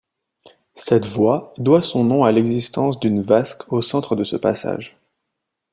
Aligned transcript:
Cette 0.75 1.05
voie 1.05 1.53
doit 1.59 1.83
son 1.83 2.03
nom 2.03 2.23
à 2.23 2.31
l'existence 2.31 2.99
d'une 2.99 3.21
vasque 3.21 3.71
au 3.71 3.83
centre 3.83 4.15
de 4.15 4.23
ce 4.23 4.35
passage. 4.35 4.97